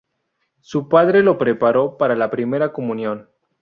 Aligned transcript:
Su 0.61 0.89
padre 0.89 1.21
lo 1.21 1.37
preparó 1.37 1.95
para 1.95 2.15
la 2.15 2.31
primera 2.31 2.73
comunión. 2.73 3.29